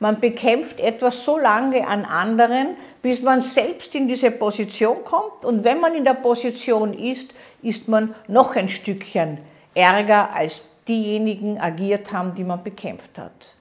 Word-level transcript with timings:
Man 0.00 0.20
bekämpft 0.20 0.78
etwas 0.78 1.24
so 1.24 1.38
lange 1.38 1.86
an 1.86 2.04
anderen, 2.04 2.76
bis 3.02 3.20
man 3.20 3.42
selbst 3.42 3.94
in 3.94 4.06
diese 4.06 4.30
Position 4.30 5.02
kommt. 5.04 5.44
Und 5.44 5.64
wenn 5.64 5.80
man 5.80 5.94
in 5.94 6.04
der 6.04 6.14
Position 6.14 6.94
ist, 6.94 7.34
ist 7.62 7.88
man 7.88 8.14
noch 8.28 8.54
ein 8.54 8.68
Stückchen 8.68 9.38
ärger, 9.74 10.32
als 10.32 10.68
diejenigen 10.86 11.60
agiert 11.60 12.12
haben, 12.12 12.34
die 12.34 12.44
man 12.44 12.62
bekämpft 12.62 13.18
hat. 13.18 13.54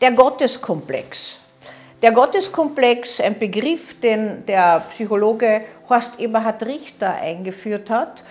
Der 0.00 0.12
Gotteskomplex. 0.12 1.38
Der 2.02 2.12
Gotteskomplex, 2.12 3.20
ein 3.20 3.38
Begriff, 3.38 4.00
den 4.00 4.46
der 4.46 4.84
Psychologe 4.88 5.60
Horst 5.90 6.18
Eberhard 6.18 6.64
Richter 6.64 7.10
eingeführt 7.10 7.90
hat 7.90 8.24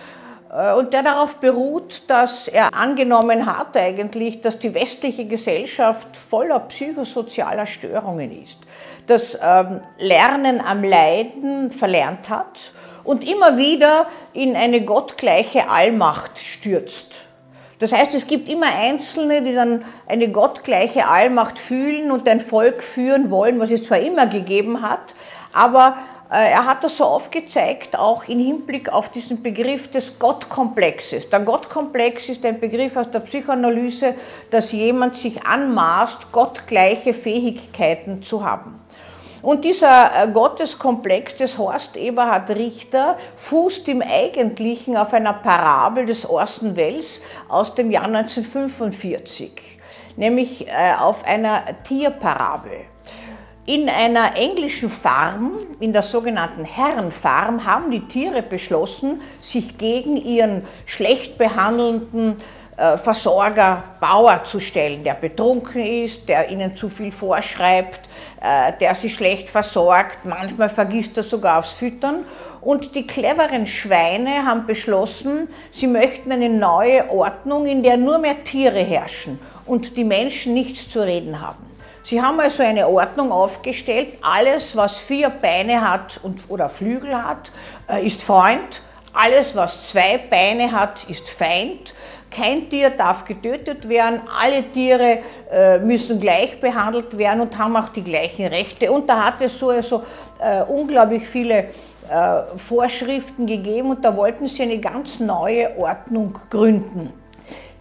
äh, 0.52 0.72
und 0.72 0.92
der 0.92 1.04
darauf 1.04 1.36
beruht, 1.36 2.02
dass 2.08 2.48
er 2.48 2.74
angenommen 2.74 3.46
hat 3.46 3.76
eigentlich, 3.76 4.40
dass 4.40 4.58
die 4.58 4.74
westliche 4.74 5.24
Gesellschaft 5.24 6.16
voller 6.16 6.58
psychosozialer 6.58 7.66
Störungen 7.66 8.42
ist, 8.42 8.58
das 9.06 9.38
ähm, 9.40 9.82
Lernen 9.98 10.60
am 10.60 10.82
Leiden 10.82 11.70
verlernt 11.70 12.28
hat 12.28 12.72
und 13.04 13.22
immer 13.22 13.56
wieder 13.56 14.08
in 14.32 14.56
eine 14.56 14.84
gottgleiche 14.84 15.70
Allmacht 15.70 16.40
stürzt. 16.40 17.24
Das 17.80 17.92
heißt, 17.92 18.14
es 18.14 18.26
gibt 18.26 18.48
immer 18.50 18.66
Einzelne, 18.66 19.42
die 19.42 19.54
dann 19.54 19.84
eine 20.06 20.28
gottgleiche 20.28 21.08
Allmacht 21.08 21.58
fühlen 21.58 22.10
und 22.10 22.28
ein 22.28 22.40
Volk 22.40 22.82
führen 22.82 23.30
wollen, 23.30 23.58
was 23.58 23.70
es 23.70 23.82
zwar 23.82 23.98
immer 23.98 24.26
gegeben 24.26 24.82
hat, 24.82 25.14
aber 25.54 25.96
äh, 26.30 26.50
er 26.50 26.66
hat 26.66 26.84
das 26.84 26.98
so 26.98 27.04
aufgezeigt, 27.04 27.98
auch 27.98 28.28
im 28.28 28.38
Hinblick 28.38 28.92
auf 28.92 29.08
diesen 29.08 29.42
Begriff 29.42 29.90
des 29.90 30.18
Gottkomplexes. 30.18 31.30
Der 31.30 31.40
Gottkomplex 31.40 32.28
ist 32.28 32.44
ein 32.44 32.60
Begriff 32.60 32.96
aus 32.96 33.10
der 33.10 33.20
Psychoanalyse, 33.20 34.14
dass 34.50 34.72
jemand 34.72 35.16
sich 35.16 35.44
anmaßt, 35.44 36.30
gottgleiche 36.30 37.14
Fähigkeiten 37.14 38.22
zu 38.22 38.44
haben. 38.44 38.78
Und 39.42 39.64
dieser 39.64 40.10
äh, 40.14 40.28
Gotteskomplex 40.28 41.36
des 41.36 41.56
Horst 41.56 41.96
Eberhard 41.96 42.50
Richter 42.50 43.16
fußt 43.36 43.88
im 43.88 44.02
Eigentlichen 44.02 44.96
auf 44.96 45.14
einer 45.14 45.32
Parabel 45.32 46.06
des 46.06 46.28
Orson 46.28 46.76
Welles 46.76 47.22
aus 47.48 47.74
dem 47.74 47.90
Jahr 47.90 48.04
1945, 48.04 49.78
nämlich 50.16 50.68
äh, 50.68 50.94
auf 50.98 51.24
einer 51.24 51.62
Tierparabel. 51.84 52.72
In 53.66 53.88
einer 53.88 54.36
englischen 54.36 54.90
Farm, 54.90 55.52
in 55.78 55.92
der 55.92 56.02
sogenannten 56.02 56.64
Herrenfarm, 56.64 57.64
haben 57.64 57.90
die 57.90 58.06
Tiere 58.08 58.42
beschlossen, 58.42 59.20
sich 59.40 59.78
gegen 59.78 60.16
ihren 60.16 60.64
schlecht 60.86 61.38
behandelnden 61.38 62.36
Versorger, 62.96 63.82
Bauer 64.00 64.44
zu 64.44 64.58
stellen, 64.58 65.04
der 65.04 65.14
betrunken 65.14 65.84
ist, 65.84 66.28
der 66.28 66.48
ihnen 66.48 66.74
zu 66.74 66.88
viel 66.88 67.12
vorschreibt, 67.12 68.00
äh, 68.40 68.72
der 68.80 68.94
sie 68.94 69.10
schlecht 69.10 69.50
versorgt, 69.50 70.24
manchmal 70.24 70.70
vergisst 70.70 71.16
er 71.18 71.22
sogar 71.22 71.58
aufs 71.58 71.72
Füttern. 71.72 72.24
Und 72.62 72.94
die 72.94 73.06
cleveren 73.06 73.66
Schweine 73.66 74.46
haben 74.46 74.66
beschlossen, 74.66 75.48
sie 75.72 75.86
möchten 75.86 76.32
eine 76.32 76.48
neue 76.48 77.10
Ordnung, 77.10 77.66
in 77.66 77.82
der 77.82 77.96
nur 77.96 78.18
mehr 78.18 78.44
Tiere 78.44 78.80
herrschen 78.80 79.38
und 79.66 79.96
die 79.96 80.04
Menschen 80.04 80.54
nichts 80.54 80.88
zu 80.88 81.00
reden 81.00 81.40
haben. 81.40 81.70
Sie 82.02 82.22
haben 82.22 82.40
also 82.40 82.62
eine 82.62 82.88
Ordnung 82.88 83.30
aufgestellt, 83.30 84.14
alles, 84.22 84.74
was 84.74 84.96
vier 84.96 85.28
Beine 85.28 85.86
hat 85.86 86.18
und, 86.22 86.40
oder 86.48 86.70
Flügel 86.70 87.14
hat, 87.14 87.52
äh, 87.88 88.06
ist 88.06 88.22
Freund, 88.22 88.82
alles, 89.12 89.54
was 89.54 89.88
zwei 89.88 90.18
Beine 90.18 90.72
hat, 90.72 91.04
ist 91.08 91.28
Feind, 91.28 91.94
kein 92.30 92.68
Tier 92.68 92.90
darf 92.90 93.24
getötet 93.24 93.88
werden, 93.88 94.20
alle 94.38 94.62
Tiere 94.72 95.18
äh, 95.50 95.78
müssen 95.78 96.20
gleich 96.20 96.60
behandelt 96.60 97.16
werden 97.18 97.40
und 97.40 97.58
haben 97.58 97.76
auch 97.76 97.88
die 97.88 98.04
gleichen 98.04 98.46
Rechte. 98.46 98.90
Und 98.92 99.08
da 99.08 99.26
hat 99.26 99.42
es 99.42 99.58
so 99.58 99.70
also, 99.70 100.02
äh, 100.38 100.62
unglaublich 100.62 101.26
viele 101.26 101.58
äh, 102.10 102.56
Vorschriften 102.56 103.46
gegeben 103.46 103.90
und 103.90 104.04
da 104.04 104.16
wollten 104.16 104.46
sie 104.48 104.62
eine 104.62 104.78
ganz 104.78 105.20
neue 105.20 105.76
Ordnung 105.78 106.38
gründen. 106.50 107.12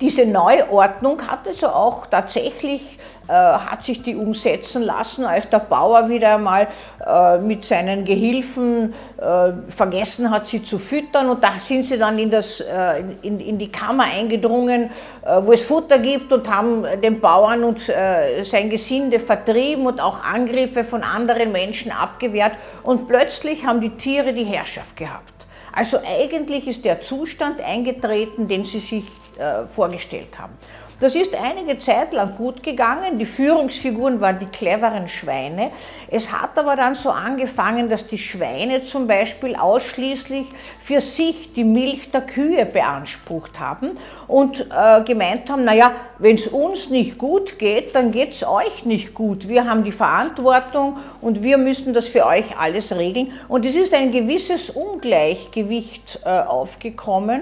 Diese 0.02 0.26
Neuordnung 0.26 1.28
hat 1.28 1.46
also 1.46 1.68
auch 1.68 2.06
tatsächlich, 2.06 2.98
äh, 3.28 3.34
hat 3.34 3.84
sich 3.84 4.02
die 4.02 4.16
umsetzen 4.16 4.84
lassen, 4.84 5.26
als 5.26 5.50
der 5.50 5.60
Bauer 5.60 6.08
wieder 6.08 6.36
einmal 6.36 6.70
äh, 7.06 7.38
mit 7.38 7.66
seinen 7.66 8.06
Gehilfen 8.06 8.94
äh, 9.18 9.52
vergessen 9.68 10.32
hat, 10.32 10.48
sie 10.48 10.64
zu 10.64 10.80
füttern 10.80 11.30
und 11.30 11.44
da 11.44 11.60
sind 11.60 11.86
sie 11.86 11.98
dann 11.98 12.18
in, 12.18 12.32
das, 12.32 12.62
äh, 12.62 13.04
in, 13.24 13.42
in, 13.42 13.58
die 13.58 13.70
Kammer 13.70 14.06
eingedrungen, 14.06 14.90
äh, 15.26 15.42
wo 15.42 15.52
es 15.52 15.66
Futter 15.66 16.00
gibt 16.00 16.32
und 16.32 16.50
haben 16.50 16.86
den 17.04 17.20
Bauern 17.20 17.66
und 17.66 17.90
äh, 17.90 18.44
sein 18.46 18.70
Gesinde 18.70 19.20
vertrieben 19.20 19.86
und 19.86 20.00
auch 20.00 20.24
Angriffe 20.24 20.86
von 20.86 21.04
anderen 21.04 21.52
Menschen 21.52 21.92
abgewehrt 21.92 22.54
und 22.84 23.06
plötzlich 23.06 23.66
haben 23.66 23.82
die 23.82 23.92
Tiere 23.98 24.32
die 24.32 24.46
Herrschaft 24.46 24.96
gehabt. 24.96 25.34
Also 25.74 25.98
eigentlich 25.98 26.68
ist 26.68 26.86
der 26.86 27.02
Zustand 27.02 27.62
eingetreten, 27.62 28.48
den 28.48 28.64
sie 28.64 28.80
sich 28.80 29.06
äh, 29.40 29.68
vorgestellt 29.68 30.38
haben. 30.38 30.54
Das 31.00 31.16
ist 31.16 31.34
einige 31.34 31.80
Zeit 31.80 32.12
lang 32.12 32.36
gut 32.36 32.62
gegangen. 32.62 33.18
Die 33.18 33.26
Führungsfiguren 33.26 34.20
waren 34.20 34.38
die 34.38 34.48
cleveren 34.48 35.08
Schweine. 35.08 35.72
Es 36.10 36.30
hat 36.30 36.58
aber 36.58 36.76
dann 36.76 36.94
so 36.94 37.10
angefangen, 37.10 37.90
dass 37.90 38.06
die 38.06 38.18
Schweine 38.18 38.84
zum 38.84 39.08
Beispiel 39.08 39.56
ausschließlich 39.56 40.48
für 40.82 41.00
sich 41.00 41.54
die 41.54 41.64
Milch 41.64 42.12
der 42.12 42.22
Kühe 42.22 42.66
beansprucht 42.66 43.62
haben 43.62 43.92
und 44.28 44.68
äh, 44.72 45.02
gemeint 45.04 45.50
haben, 45.50 45.64
naja, 45.64 45.94
wenn 46.18 46.36
es 46.36 46.50
uns 46.50 46.90
nicht 46.90 47.18
gut 47.18 47.60
geht, 47.60 47.96
dann 47.96 48.12
geht 48.12 48.34
es 48.34 48.46
euch 48.46 48.84
nicht 48.84 49.14
gut. 49.14 49.48
Wir 49.48 49.70
haben 49.70 49.86
die 49.86 49.94
Verantwortung 49.94 50.98
und 51.22 51.44
wir 51.44 51.58
müssen 51.58 51.94
das 51.94 52.10
für 52.10 52.26
euch 52.26 52.58
alles 52.58 52.94
regeln. 52.94 53.32
Und 53.48 53.66
es 53.66 53.78
ist 53.78 53.94
ein 53.94 54.12
gewisses 54.12 54.70
Ungleichgewicht 54.70 56.20
äh, 56.26 56.30
aufgekommen. 56.30 57.42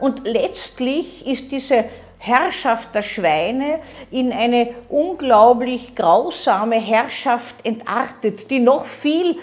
Und 0.00 0.26
letztlich 0.26 1.26
ist 1.26 1.52
diese 1.52 1.84
Herrschaft 2.18 2.94
der 2.94 3.02
Schweine 3.02 3.80
in 4.10 4.32
eine 4.32 4.74
unglaublich 4.88 5.94
grausame 5.94 6.76
Herrschaft 6.80 7.54
entartet, 7.64 8.50
die 8.50 8.60
noch 8.60 8.84
viel 8.84 9.38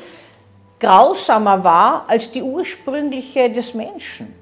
grausamer 0.79 1.63
war 1.63 2.05
als 2.07 2.31
die 2.31 2.43
ursprüngliche 2.43 3.49
des 3.49 3.73
Menschen. 3.73 4.33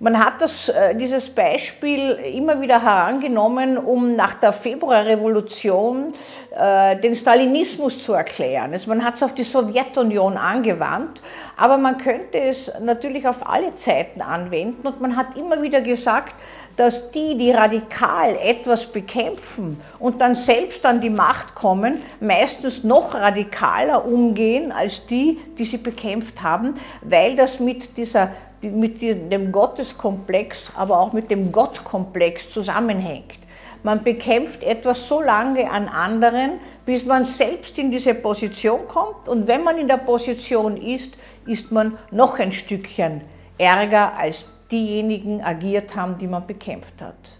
Man 0.00 0.16
hat 0.24 0.40
das, 0.40 0.68
äh, 0.68 0.94
dieses 0.94 1.28
Beispiel 1.28 2.10
immer 2.10 2.60
wieder 2.60 2.80
herangenommen, 2.80 3.76
um 3.76 4.14
nach 4.14 4.34
der 4.34 4.52
Februarrevolution 4.52 6.12
äh, 6.56 6.94
den 7.00 7.16
Stalinismus 7.16 8.00
zu 8.00 8.12
erklären. 8.12 8.72
Also 8.72 8.88
man 8.90 9.04
hat 9.04 9.16
es 9.16 9.24
auf 9.24 9.34
die 9.34 9.42
Sowjetunion 9.42 10.36
angewandt, 10.36 11.20
aber 11.56 11.78
man 11.78 11.98
könnte 11.98 12.38
es 12.38 12.70
natürlich 12.80 13.26
auf 13.26 13.44
alle 13.44 13.74
Zeiten 13.74 14.22
anwenden 14.22 14.86
und 14.86 15.00
man 15.00 15.16
hat 15.16 15.36
immer 15.36 15.62
wieder 15.62 15.80
gesagt, 15.80 16.36
dass 16.76 17.10
die, 17.10 17.36
die 17.36 17.50
radikal 17.50 18.36
etwas 18.40 18.86
bekämpfen 18.86 19.82
und 19.98 20.20
dann 20.20 20.36
selbst 20.36 20.86
an 20.86 21.00
die 21.00 21.10
Macht 21.10 21.56
kommen, 21.56 22.02
meistens 22.20 22.84
noch 22.84 23.14
radikaler 23.14 24.04
umgehen 24.04 24.70
als 24.70 25.04
die, 25.06 25.40
die 25.58 25.64
sie 25.64 25.78
bekämpft 25.78 26.40
haben, 26.40 26.74
weil 27.02 27.34
das 27.34 27.58
mit 27.58 27.96
dieser 27.96 28.30
mit 28.62 29.02
dem 29.02 29.52
Gotteskomplex, 29.52 30.72
aber 30.76 30.98
auch 30.98 31.12
mit 31.12 31.30
dem 31.30 31.52
Gottkomplex 31.52 32.50
zusammenhängt. 32.50 33.38
Man 33.84 34.02
bekämpft 34.02 34.64
etwas 34.64 35.06
so 35.06 35.20
lange 35.20 35.70
an 35.70 35.88
anderen, 35.88 36.58
bis 36.84 37.04
man 37.04 37.24
selbst 37.24 37.78
in 37.78 37.90
diese 37.90 38.14
Position 38.14 38.88
kommt. 38.88 39.28
Und 39.28 39.46
wenn 39.46 39.62
man 39.62 39.78
in 39.78 39.86
der 39.86 39.98
Position 39.98 40.76
ist, 40.76 41.16
ist 41.46 41.70
man 41.70 41.96
noch 42.10 42.38
ein 42.38 42.50
Stückchen 42.50 43.20
ärger, 43.56 44.14
als 44.16 44.50
diejenigen 44.70 45.42
agiert 45.42 45.94
haben, 45.94 46.18
die 46.18 46.26
man 46.26 46.46
bekämpft 46.46 47.00
hat. 47.00 47.38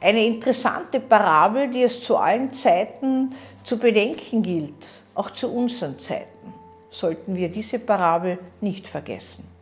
Eine 0.00 0.24
interessante 0.24 1.00
Parabel, 1.00 1.68
die 1.70 1.82
es 1.82 2.02
zu 2.02 2.16
allen 2.16 2.52
Zeiten 2.52 3.34
zu 3.64 3.78
bedenken 3.78 4.42
gilt, 4.42 5.00
auch 5.14 5.30
zu 5.30 5.52
unseren 5.52 5.98
Zeiten, 5.98 6.54
sollten 6.90 7.34
wir 7.34 7.48
diese 7.48 7.78
Parabel 7.78 8.38
nicht 8.60 8.86
vergessen. 8.86 9.57